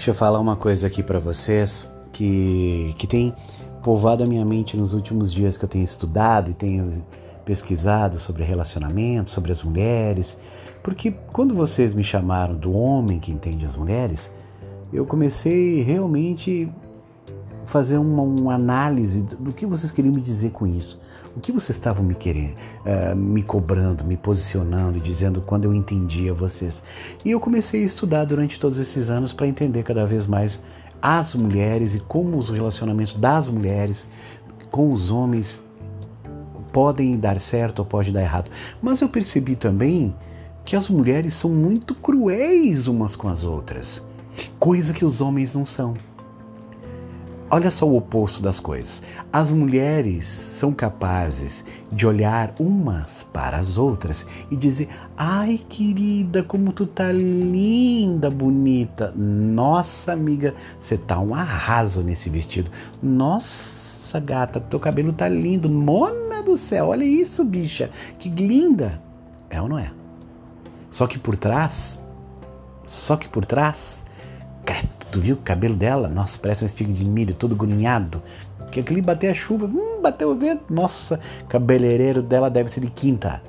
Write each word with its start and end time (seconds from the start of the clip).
Deixa 0.00 0.12
eu 0.12 0.14
falar 0.14 0.40
uma 0.40 0.56
coisa 0.56 0.86
aqui 0.86 1.02
para 1.02 1.18
vocês 1.18 1.86
que, 2.10 2.94
que 2.96 3.06
tem 3.06 3.34
povoado 3.82 4.24
a 4.24 4.26
minha 4.26 4.46
mente 4.46 4.74
nos 4.74 4.94
últimos 4.94 5.30
dias 5.30 5.58
que 5.58 5.64
eu 5.66 5.68
tenho 5.68 5.84
estudado 5.84 6.50
e 6.50 6.54
tenho 6.54 7.04
pesquisado 7.44 8.18
sobre 8.18 8.42
relacionamento, 8.42 9.30
sobre 9.30 9.52
as 9.52 9.62
mulheres, 9.62 10.38
porque 10.82 11.10
quando 11.34 11.54
vocês 11.54 11.92
me 11.92 12.02
chamaram 12.02 12.56
do 12.56 12.72
homem 12.72 13.18
que 13.18 13.30
entende 13.30 13.66
as 13.66 13.76
mulheres, 13.76 14.30
eu 14.90 15.04
comecei 15.04 15.82
realmente 15.82 16.66
fazer 17.66 17.98
uma, 17.98 18.22
uma, 18.22 18.54
análise 18.54 19.22
do 19.22 19.52
que 19.52 19.66
vocês 19.66 19.92
queriam 19.92 20.14
me 20.14 20.20
dizer 20.20 20.50
com 20.50 20.66
isso. 20.66 21.00
O 21.36 21.40
que 21.40 21.52
vocês 21.52 21.76
estavam 21.76 22.04
me 22.04 22.14
querendo, 22.14 22.54
uh, 22.84 23.14
me 23.14 23.42
cobrando, 23.42 24.04
me 24.04 24.16
posicionando 24.16 24.98
e 24.98 25.00
dizendo 25.00 25.40
quando 25.40 25.64
eu 25.64 25.74
entendia 25.74 26.34
vocês. 26.34 26.82
E 27.24 27.30
eu 27.30 27.38
comecei 27.38 27.82
a 27.82 27.86
estudar 27.86 28.24
durante 28.24 28.58
todos 28.58 28.78
esses 28.78 29.10
anos 29.10 29.32
para 29.32 29.46
entender 29.46 29.84
cada 29.84 30.04
vez 30.06 30.26
mais 30.26 30.60
as 31.00 31.34
mulheres 31.34 31.94
e 31.94 32.00
como 32.00 32.36
os 32.36 32.50
relacionamentos 32.50 33.14
das 33.14 33.48
mulheres 33.48 34.06
com 34.70 34.92
os 34.92 35.10
homens 35.10 35.64
podem 36.72 37.18
dar 37.18 37.40
certo 37.40 37.80
ou 37.80 37.84
pode 37.84 38.12
dar 38.12 38.22
errado. 38.22 38.50
Mas 38.80 39.00
eu 39.00 39.08
percebi 39.08 39.56
também 39.56 40.14
que 40.64 40.76
as 40.76 40.88
mulheres 40.88 41.34
são 41.34 41.50
muito 41.50 41.94
cruéis 41.94 42.86
umas 42.86 43.16
com 43.16 43.28
as 43.28 43.44
outras, 43.44 44.02
coisa 44.58 44.92
que 44.92 45.04
os 45.04 45.20
homens 45.20 45.54
não 45.54 45.66
são. 45.66 45.94
Olha 47.52 47.68
só 47.72 47.84
o 47.84 47.96
oposto 47.96 48.40
das 48.40 48.60
coisas. 48.60 49.02
As 49.32 49.50
mulheres 49.50 50.24
são 50.24 50.72
capazes 50.72 51.64
de 51.90 52.06
olhar 52.06 52.54
umas 52.60 53.24
para 53.24 53.58
as 53.58 53.76
outras 53.76 54.24
e 54.52 54.56
dizer: 54.56 54.88
"Ai, 55.16 55.60
querida, 55.68 56.44
como 56.44 56.72
tu 56.72 56.86
tá 56.86 57.10
linda, 57.10 58.30
bonita. 58.30 59.12
Nossa, 59.16 60.12
amiga, 60.12 60.54
você 60.78 60.96
tá 60.96 61.18
um 61.18 61.34
arraso 61.34 62.04
nesse 62.04 62.30
vestido. 62.30 62.70
Nossa, 63.02 64.20
gata, 64.20 64.60
teu 64.60 64.78
cabelo 64.78 65.12
tá 65.12 65.28
lindo. 65.28 65.68
Mona 65.68 66.44
do 66.44 66.56
céu, 66.56 66.90
olha 66.90 67.04
isso, 67.04 67.44
bicha. 67.44 67.90
Que 68.16 68.28
linda." 68.28 69.02
É 69.50 69.60
ou 69.60 69.68
não 69.68 69.76
é? 69.76 69.90
Só 70.88 71.08
que 71.08 71.18
por 71.18 71.36
trás, 71.36 71.98
só 72.86 73.16
que 73.16 73.28
por 73.28 73.44
trás, 73.44 74.04
credo, 74.64 74.99
Tu 75.10 75.20
viu 75.20 75.36
o 75.36 75.38
cabelo 75.38 75.74
dela? 75.74 76.08
Nossa, 76.08 76.38
parece 76.38 76.62
um 76.62 76.66
espiga 76.66 76.92
de 76.92 77.04
milho, 77.04 77.34
todo 77.34 77.56
grunhado. 77.56 78.22
Que 78.70 78.80
aquele 78.80 79.02
bater 79.02 79.30
a 79.30 79.34
chuva, 79.34 79.66
hum, 79.66 80.00
bateu 80.00 80.30
o 80.30 80.36
vento. 80.36 80.72
Nossa, 80.72 81.18
cabeleireiro 81.48 82.22
dela 82.22 82.48
deve 82.48 82.70
ser 82.70 82.80
de 82.80 82.90
quinta. 82.90 83.42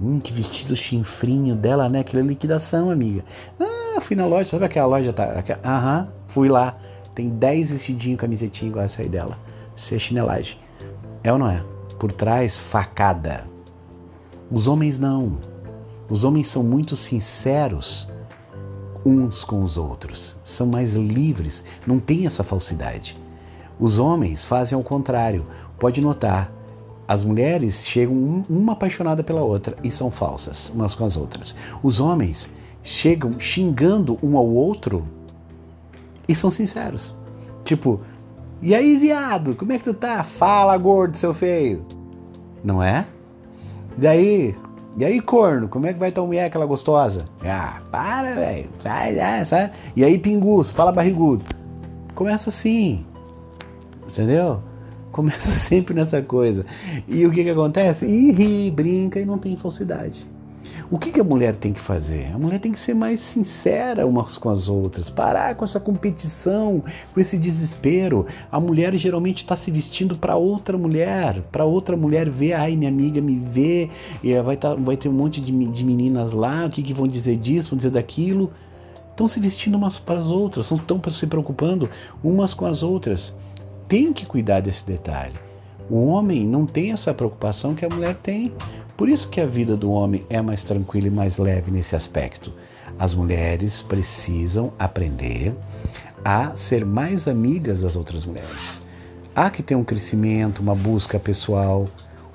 Hum, 0.00 0.18
que 0.18 0.32
vestido 0.32 0.74
chinfrinho 0.74 1.54
dela, 1.54 1.88
né? 1.88 2.00
Aquela 2.00 2.24
liquidação, 2.24 2.90
amiga. 2.90 3.24
Ah, 3.60 4.00
fui 4.00 4.16
na 4.16 4.26
loja, 4.26 4.48
sabe 4.48 4.64
aquela 4.64 4.86
loja? 4.86 5.12
Tá? 5.12 5.44
Aham, 5.64 6.08
fui 6.26 6.48
lá. 6.48 6.76
Tem 7.14 7.28
10 7.28 7.72
vestidinhos, 7.72 8.20
camisetinha 8.20 8.70
igual 8.70 8.84
essa 8.84 9.02
aí 9.02 9.08
dela. 9.08 9.38
Isso 9.76 9.94
é 9.94 9.98
chinelagem. 9.98 10.58
É 11.22 11.32
ou 11.32 11.38
não 11.38 11.48
é? 11.48 11.62
Por 11.98 12.10
trás, 12.10 12.58
facada. 12.58 13.44
Os 14.50 14.66
homens 14.66 14.98
não. 14.98 15.38
Os 16.08 16.24
homens 16.24 16.48
são 16.48 16.62
muito 16.62 16.96
sinceros 16.96 18.08
uns 19.04 19.44
com 19.44 19.62
os 19.62 19.76
outros, 19.76 20.36
são 20.44 20.66
mais 20.66 20.94
livres, 20.94 21.64
não 21.86 21.98
tem 21.98 22.26
essa 22.26 22.44
falsidade. 22.44 23.16
Os 23.78 23.98
homens 23.98 24.44
fazem 24.46 24.76
ao 24.76 24.82
contrário. 24.82 25.46
Pode 25.78 26.00
notar, 26.00 26.52
as 27.06 27.24
mulheres 27.24 27.86
chegam 27.86 28.44
uma 28.50 28.72
apaixonada 28.72 29.24
pela 29.24 29.42
outra 29.42 29.76
e 29.82 29.90
são 29.90 30.10
falsas 30.10 30.70
umas 30.74 30.94
com 30.94 31.04
as 31.04 31.16
outras. 31.16 31.56
Os 31.82 32.00
homens 32.00 32.50
chegam 32.82 33.38
xingando 33.38 34.18
um 34.22 34.36
ao 34.36 34.46
outro 34.46 35.04
e 36.28 36.34
são 36.34 36.50
sinceros. 36.50 37.14
Tipo, 37.64 38.00
e 38.60 38.74
aí, 38.74 38.98
viado, 38.98 39.54
como 39.54 39.72
é 39.72 39.78
que 39.78 39.84
tu 39.84 39.94
tá? 39.94 40.24
Fala, 40.24 40.76
gordo, 40.76 41.16
seu 41.16 41.32
feio. 41.32 41.86
Não 42.62 42.82
é? 42.82 43.06
Daí, 43.96 44.54
e 44.98 45.04
aí, 45.04 45.20
corno, 45.20 45.68
como 45.68 45.86
é 45.86 45.92
que 45.92 45.98
vai 45.98 46.10
tua 46.10 46.26
mulher, 46.26 46.46
aquela 46.46 46.66
gostosa? 46.66 47.24
Ah, 47.44 47.80
para, 47.88 48.34
velho. 48.34 48.68
Sai, 48.80 49.14
sai, 49.14 49.44
sai. 49.44 49.70
E 49.94 50.02
aí, 50.02 50.18
pinguço, 50.18 50.74
fala 50.74 50.90
barrigudo. 50.90 51.44
Começa 52.16 52.50
assim. 52.50 53.06
Entendeu? 54.08 54.60
Começa 55.12 55.52
sempre 55.54 55.94
nessa 55.94 56.20
coisa. 56.20 56.66
E 57.06 57.24
o 57.24 57.30
que 57.30 57.44
que 57.44 57.50
acontece? 57.50 58.04
Ri, 58.06 58.72
brinca 58.72 59.20
e 59.20 59.24
não 59.24 59.38
tem 59.38 59.56
falsidade. 59.56 60.26
O 60.90 60.98
que, 60.98 61.10
que 61.10 61.20
a 61.20 61.24
mulher 61.24 61.56
tem 61.56 61.72
que 61.72 61.80
fazer? 61.80 62.32
A 62.34 62.38
mulher 62.38 62.60
tem 62.60 62.72
que 62.72 62.80
ser 62.80 62.94
mais 62.94 63.20
sincera 63.20 64.06
umas 64.06 64.38
com 64.38 64.48
as 64.48 64.68
outras, 64.68 65.10
parar 65.10 65.54
com 65.54 65.64
essa 65.64 65.78
competição, 65.78 66.82
com 67.12 67.20
esse 67.20 67.38
desespero. 67.38 68.26
A 68.50 68.58
mulher 68.58 68.94
geralmente 68.96 69.38
está 69.38 69.56
se 69.56 69.70
vestindo 69.70 70.16
para 70.16 70.36
outra 70.36 70.78
mulher, 70.78 71.42
para 71.52 71.64
outra 71.64 71.96
mulher 71.96 72.30
ver, 72.30 72.54
ai, 72.54 72.76
minha 72.76 72.90
amiga 72.90 73.20
me 73.20 73.38
vê, 73.38 73.90
vai, 74.44 74.56
tá, 74.56 74.74
vai 74.74 74.96
ter 74.96 75.08
um 75.08 75.12
monte 75.12 75.40
de, 75.40 75.52
de 75.52 75.84
meninas 75.84 76.32
lá, 76.32 76.66
o 76.66 76.70
que, 76.70 76.82
que 76.82 76.94
vão 76.94 77.06
dizer 77.06 77.36
disso, 77.36 77.70
vão 77.70 77.76
dizer 77.76 77.90
daquilo. 77.90 78.50
Estão 79.10 79.26
se 79.26 79.40
vestindo 79.40 79.76
umas 79.76 79.98
para 79.98 80.20
as 80.20 80.30
outras, 80.30 80.70
estão 80.70 81.00
se 81.10 81.26
preocupando 81.26 81.90
umas 82.22 82.54
com 82.54 82.66
as 82.66 82.82
outras. 82.82 83.34
Tem 83.88 84.12
que 84.12 84.24
cuidar 84.24 84.60
desse 84.60 84.86
detalhe. 84.86 85.34
O 85.90 86.06
homem 86.06 86.46
não 86.46 86.66
tem 86.66 86.92
essa 86.92 87.14
preocupação 87.14 87.74
que 87.74 87.84
a 87.84 87.88
mulher 87.88 88.14
tem. 88.16 88.52
Por 88.98 89.08
isso 89.08 89.28
que 89.28 89.40
a 89.40 89.46
vida 89.46 89.76
do 89.76 89.92
homem 89.92 90.26
é 90.28 90.42
mais 90.42 90.64
tranquila 90.64 91.06
e 91.06 91.10
mais 91.10 91.38
leve 91.38 91.70
nesse 91.70 91.94
aspecto. 91.94 92.52
As 92.98 93.14
mulheres 93.14 93.80
precisam 93.80 94.72
aprender 94.76 95.54
a 96.24 96.56
ser 96.56 96.84
mais 96.84 97.28
amigas 97.28 97.82
das 97.82 97.94
outras 97.94 98.24
mulheres. 98.24 98.82
Há 99.36 99.50
que 99.50 99.62
ter 99.62 99.76
um 99.76 99.84
crescimento, 99.84 100.58
uma 100.58 100.74
busca 100.74 101.16
pessoal, 101.16 101.86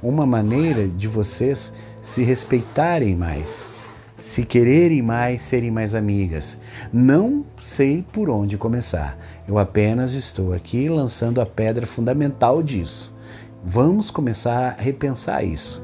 uma 0.02 0.26
maneira 0.26 0.88
de 0.88 1.06
vocês 1.06 1.74
se 2.02 2.24
respeitarem 2.24 3.14
mais, 3.14 3.62
se 4.18 4.46
quererem 4.46 5.02
mais, 5.02 5.42
serem 5.42 5.70
mais 5.70 5.94
amigas. 5.94 6.58
Não 6.94 7.46
sei 7.58 8.06
por 8.10 8.30
onde 8.30 8.58
começar. 8.58 9.18
Eu 9.46 9.60
apenas 9.60 10.14
estou 10.14 10.54
aqui 10.54 10.88
lançando 10.88 11.42
a 11.42 11.46
pedra 11.46 11.86
fundamental 11.86 12.64
disso. 12.64 13.14
Vamos 13.62 14.10
começar 14.10 14.78
a 14.80 14.82
repensar 14.82 15.44
isso. 15.44 15.84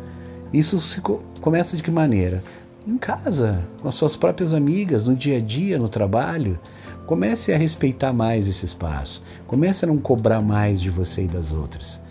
Isso 0.54 0.80
se 0.80 1.00
co 1.02 1.22
começa 1.42 1.78
de 1.78 1.84
que 1.84 1.92
maneira? 1.92 2.44
Em 2.88 2.98
casa, 2.98 3.64
com 3.82 3.88
as 3.88 3.96
suas 3.96 4.16
próprias 4.16 4.54
amigas, 4.54 5.06
no 5.06 5.16
dia 5.16 5.38
a 5.38 5.42
dia, 5.42 5.78
no 5.78 5.88
trabalho. 5.88 6.60
Comece 7.06 7.54
a 7.54 7.58
respeitar 7.58 8.14
mais 8.14 8.48
esse 8.48 8.66
espaço. 8.66 9.24
Comece 9.48 9.86
a 9.86 9.88
não 9.88 9.98
cobrar 9.98 10.42
mais 10.42 10.82
de 10.82 10.90
você 10.90 11.24
e 11.24 11.28
das 11.28 11.54
outras. 11.54 12.02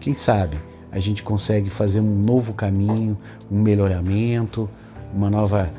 Quem 0.00 0.14
sabe 0.14 0.58
a 0.90 0.98
gente 0.98 1.22
consegue 1.22 1.68
fazer 1.68 2.00
um 2.00 2.22
novo 2.22 2.52
caminho, 2.52 3.16
um 3.50 3.60
melhoramento, 3.60 4.68
uma 5.14 5.28
nova 5.28 5.70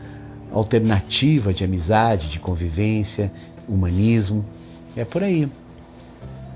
alternativa 0.51 1.53
de 1.53 1.63
amizade, 1.63 2.29
de 2.29 2.39
convivência, 2.39 3.31
humanismo. 3.67 4.45
É 4.95 5.05
por 5.05 5.23
aí. 5.23 5.49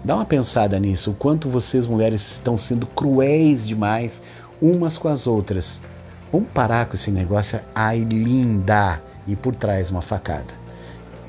Dá 0.04 0.16
uma 0.16 0.26
pensada 0.26 0.78
nisso, 0.80 1.12
o 1.12 1.16
quanto 1.16 1.48
vocês 1.48 1.88
mulheres 1.88 2.34
estão 2.34 2.58
sendo 2.58 2.86
cruéis 2.86 3.66
demais 3.66 4.22
umas 4.64 4.98
com 4.98 5.10
as 5.10 5.28
outras. 5.28 5.82
Vamos 6.32 6.48
parar 6.54 6.86
com 6.86 6.96
esse 6.96 7.12
negócio 7.12 7.60
ai 7.76 7.98
linda 7.98 9.02
e 9.28 9.36
por 9.36 9.54
trás 9.54 9.92
uma 9.92 10.02
facada. 10.02 10.54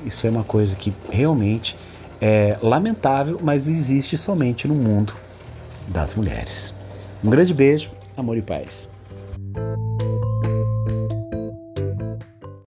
Isso 0.05 0.25
é 0.25 0.29
uma 0.29 0.43
coisa 0.43 0.75
que 0.75 0.93
realmente 1.09 1.77
é 2.21 2.57
lamentável, 2.61 3.39
mas 3.43 3.67
existe 3.67 4.17
somente 4.17 4.67
no 4.67 4.73
mundo 4.73 5.13
das 5.87 6.15
mulheres. 6.15 6.73
Um 7.23 7.29
grande 7.29 7.53
beijo, 7.53 7.91
amor 8.15 8.37
e 8.37 8.41
paz. 8.41 8.87